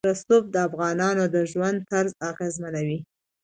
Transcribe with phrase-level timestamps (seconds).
[0.09, 2.99] رسوب د افغانانو د ژوند طرز اغېزمنوي.